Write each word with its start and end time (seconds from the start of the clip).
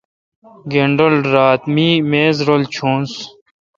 گانڈل 0.71 1.13
رات 1.33 1.61
می 1.73 1.87
میز 2.09 2.37
رل 2.47 2.63
چونس۔ 2.75 3.11